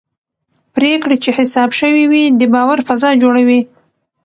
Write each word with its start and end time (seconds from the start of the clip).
پرېکړې 0.75 1.17
چې 1.23 1.29
حساب 1.37 1.69
شوي 1.79 2.03
وي 2.11 2.23
د 2.39 2.41
باور 2.53 2.79
فضا 2.87 3.09
جوړوي 3.23 3.59